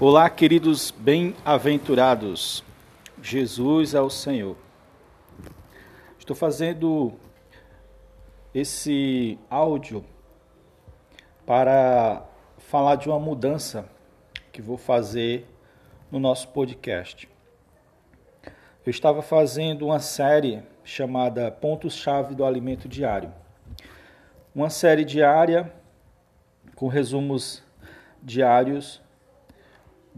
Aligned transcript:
Olá, 0.00 0.30
queridos 0.30 0.92
bem-aventurados. 0.92 2.62
Jesus 3.20 3.94
é 3.94 4.00
o 4.00 4.08
Senhor. 4.08 4.56
Estou 6.16 6.36
fazendo 6.36 7.14
esse 8.54 9.36
áudio 9.50 10.04
para 11.44 12.24
falar 12.58 12.94
de 12.94 13.08
uma 13.08 13.18
mudança 13.18 13.90
que 14.52 14.62
vou 14.62 14.76
fazer 14.76 15.48
no 16.12 16.20
nosso 16.20 16.46
podcast. 16.50 17.28
Eu 18.86 18.90
estava 18.90 19.20
fazendo 19.20 19.86
uma 19.86 19.98
série 19.98 20.62
chamada 20.84 21.50
Pontos-Chave 21.50 22.36
do 22.36 22.44
Alimento 22.44 22.88
Diário. 22.88 23.34
Uma 24.54 24.70
série 24.70 25.04
diária 25.04 25.72
com 26.76 26.86
resumos 26.86 27.64
diários 28.22 29.02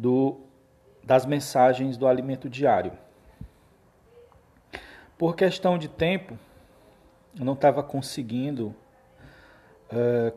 do, 0.00 0.40
das 1.04 1.26
mensagens 1.26 1.98
do 1.98 2.08
alimento 2.08 2.48
diário. 2.48 2.92
Por 5.18 5.36
questão 5.36 5.76
de 5.76 5.88
tempo, 5.88 6.38
eu 7.38 7.44
não 7.44 7.52
estava 7.52 7.82
conseguindo 7.82 8.74
uh, 9.92 10.34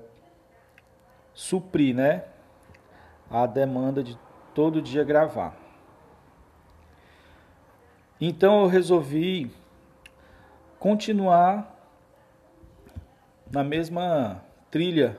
suprir 1.34 1.96
né, 1.96 2.26
a 3.32 3.46
demanda 3.46 4.04
de 4.04 4.20
todo 4.54 4.82
dia 4.82 5.06
gravar. 5.06 5.56
Então 8.20 8.64
eu 8.64 8.68
resolvi 8.68 9.50
continuar 10.78 11.74
na 13.50 13.64
mesma 13.64 14.44
trilha 14.70 15.18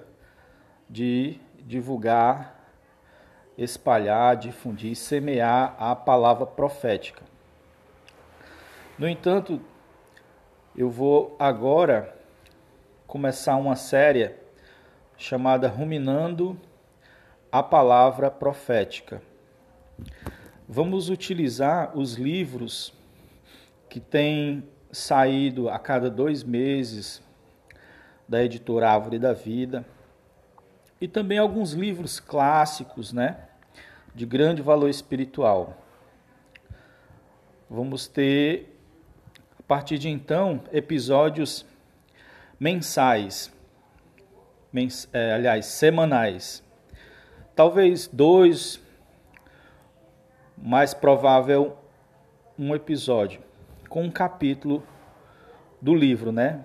de 0.89 1.41
divulgar 1.61 2.55
espalhar, 3.57 4.37
difundir, 4.37 4.97
semear 4.97 5.77
a 5.79 5.95
palavra 5.95 6.47
profética. 6.47 7.23
No 8.99 9.09
entanto, 9.09 9.61
eu 10.77 10.91
vou 10.91 11.37
agora 11.39 12.15
começar 13.07 13.57
uma 13.57 13.77
série 13.77 14.35
chamada 15.17 15.69
Ruminando 15.69 16.59
a 17.51 17.63
Palavra 17.63 18.31
Profética. 18.31 19.23
Vamos 20.69 21.09
utilizar 21.09 21.97
os 21.97 22.15
livros 22.15 22.93
que 23.89 24.01
têm 24.01 24.69
saído 24.91 25.69
a 25.69 25.79
cada 25.79 26.11
dois 26.11 26.43
meses 26.43 27.23
da 28.29 28.43
editora 28.43 28.91
Árvore 28.91 29.19
da 29.19 29.33
Vida 29.33 29.85
e 31.01 31.07
também 31.07 31.39
alguns 31.39 31.73
livros 31.73 32.19
clássicos, 32.19 33.13
né, 33.13 33.37
de 34.15 34.25
grande 34.25 34.63
valor 34.63 34.89
espiritual. 34.89 35.77
Vamos 37.69 38.07
ter, 38.07 38.79
a 39.59 39.63
partir 39.63 39.99
de 39.99 40.09
então, 40.09 40.63
episódios 40.73 41.67
mensais, 42.61 43.53
mens 44.73 45.09
é, 45.13 45.33
aliás, 45.33 45.67
semanais. 45.67 46.63
Talvez 47.57 48.07
dois, 48.07 48.81
mais 50.57 50.95
provável 50.95 51.77
um 52.59 52.75
episódio, 52.75 53.41
com 53.89 54.05
um 54.05 54.11
capítulo 54.11 54.83
do 55.81 55.95
livro, 55.95 56.31
né? 56.31 56.65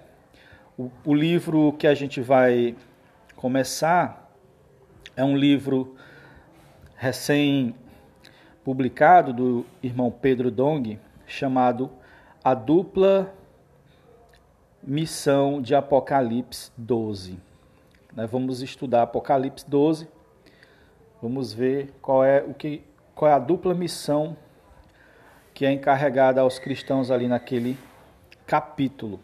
O, 0.77 0.91
o 1.03 1.13
livro 1.15 1.73
que 1.73 1.87
a 1.87 1.95
gente 1.95 2.21
vai 2.21 2.75
começar 3.35 4.31
é 5.15 5.23
um 5.23 5.35
livro 5.35 5.95
recém-publicado 6.99 9.31
do 9.31 9.65
irmão 9.81 10.11
Pedro 10.11 10.51
Dong, 10.51 10.99
chamado 11.25 11.89
A 12.43 12.53
Dupla 12.53 13.33
Missão 14.83 15.61
de 15.61 15.73
Apocalipse 15.73 16.69
12. 16.77 17.39
Nós 18.13 18.29
vamos 18.29 18.61
estudar 18.61 19.03
Apocalipse 19.03 19.63
12, 19.65 20.09
vamos 21.21 21.53
ver 21.53 21.93
qual 22.01 22.21
é, 22.21 22.43
o 22.43 22.53
que, 22.53 22.83
qual 23.15 23.31
é 23.31 23.33
a 23.33 23.39
dupla 23.39 23.73
missão 23.73 24.35
que 25.53 25.65
é 25.65 25.71
encarregada 25.71 26.41
aos 26.41 26.59
cristãos 26.59 27.11
ali 27.11 27.29
naquele 27.29 27.77
capítulo. 28.45 29.21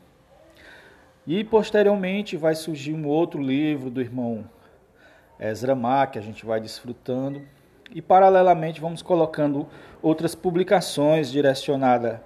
E 1.27 1.43
posteriormente 1.43 2.37
vai 2.37 2.55
surgir 2.55 2.93
um 2.93 3.05
outro 3.05 3.41
livro 3.41 3.89
do 3.89 3.99
irmão 3.99 4.49
Ezra 5.37 5.75
Mar, 5.75 6.09
que 6.09 6.17
a 6.17 6.21
gente 6.21 6.45
vai 6.45 6.61
desfrutando. 6.61 7.41
E 7.91 8.01
paralelamente 8.01 8.81
vamos 8.81 9.01
colocando 9.01 9.67
outras 10.01 10.35
publicações 10.35 11.31
direcionadas 11.31 12.19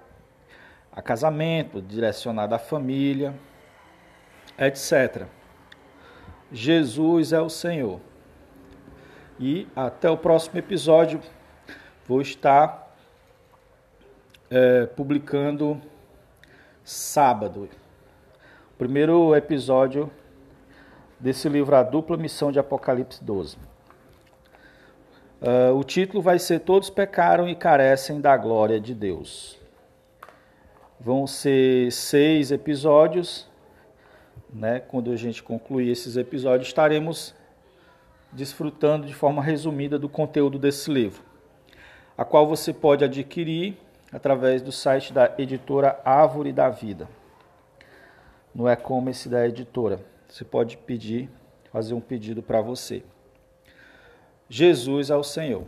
a 0.92 1.02
casamento, 1.02 1.81
direcionada 1.81 2.56
à 2.56 2.59
família, 2.59 3.34
etc. 4.58 5.25
Jesus 6.52 7.31
é 7.31 7.40
o 7.40 7.50
Senhor. 7.50 8.00
E 9.40 9.68
até 9.75 10.09
o 10.09 10.18
próximo 10.18 10.59
episódio 10.59 11.22
vou 12.06 12.22
estar 12.22 12.94
é, 14.50 14.88
publicando 14.88 15.80
sábado. 16.84 17.70
Primeiro 18.78 19.36
episódio 19.36 20.12
desse 21.20 21.47
livro 21.47 21.76
A 21.76 21.84
Dupla 21.84 22.18
Missão 22.18 22.52
de 22.52 22.59
Apocalipse 22.59 23.24
12. 23.24 23.58
Uh, 25.41 25.73
o 25.73 25.85
título 25.85 26.22
vai 26.22 26.38
ser 26.38 26.59
Todos 26.59 26.89
pecaram 26.89 27.47
e 27.47 27.55
carecem 27.55 28.19
da 28.19 28.35
glória 28.35 28.77
de 28.77 28.94
Deus. 28.94 29.57
Vão 31.00 31.25
ser 31.25 31.89
seis 31.94 32.51
episódios. 32.51 33.47
Né? 34.53 34.81
Quando 34.81 35.11
a 35.11 35.16
gente 35.16 35.41
concluir 35.41 35.89
esses 35.89 36.17
episódios, 36.17 36.67
estaremos 36.67 37.33
desfrutando 38.33 39.07
de 39.07 39.16
forma 39.16 39.41
resumida 39.41 39.97
do 39.97 40.09
conteúdo 40.09 40.59
desse 40.59 40.91
livro, 40.91 41.23
a 42.17 42.25
qual 42.25 42.45
você 42.45 42.73
pode 42.73 43.05
adquirir 43.05 43.78
através 44.11 44.61
do 44.61 44.73
site 44.73 45.13
da 45.13 45.33
editora 45.38 46.01
Árvore 46.03 46.51
da 46.51 46.69
Vida, 46.69 47.07
no 48.53 48.67
e-commerce 48.67 49.29
da 49.29 49.47
editora. 49.47 50.01
Você 50.28 50.44
pode 50.44 50.75
pedir, 50.78 51.29
fazer 51.72 51.94
um 51.94 52.01
pedido 52.01 52.44
para 52.44 52.59
você. 52.61 53.03
Jesus 54.49 55.11
é 55.11 55.15
o 55.15 55.23
Senhor. 55.23 55.63